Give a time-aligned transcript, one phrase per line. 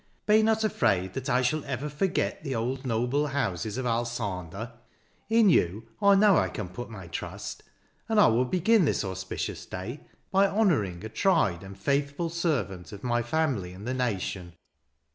[0.25, 4.71] Be not afraid that I shall ever forget the old noble houses of Alsander.
[5.29, 7.61] In you I know I can put my trust,
[8.09, 9.99] and I will begin this auspicious day
[10.31, 14.53] by honouring a tried and faithful servant of my family and the nation."